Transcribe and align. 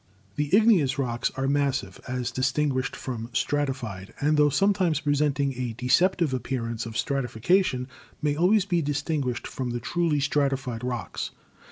The 0.35 0.49
igneous 0.55 0.97
rocks 0.97 1.29
are 1.37 1.47
massive, 1.47 2.01
as 2.07 2.31
distinguished 2.31 2.95
from 2.95 3.29
stratified, 3.33 4.15
and 4.19 4.35
tho 4.35 4.49
sometimes 4.49 4.99
presenting 4.99 5.53
a 5.53 5.73
deceptive 5.77 6.33
ap 6.33 6.41
pearance 6.41 6.87
of 6.87 6.97
stratification, 6.97 7.87
may 8.19 8.35
always 8.35 8.65
be 8.65 8.81
distinguished 8.81 9.45
from 9.45 9.69
the 9.69 9.79
truly 9.79 10.19
stratified 10.19 10.83
rocks. 10.83 11.29